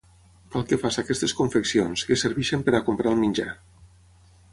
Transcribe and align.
Cal 0.53 0.63
que 0.69 0.77
faça 0.83 1.01
aquestes 1.03 1.35
confeccions, 1.41 2.05
que 2.11 2.17
serveixen 2.21 2.65
per 2.71 2.75
a 2.79 2.81
comprar 2.89 3.13
el 3.13 3.21
menjar... 3.25 3.49